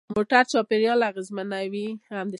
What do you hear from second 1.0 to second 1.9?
اغېزمنوي.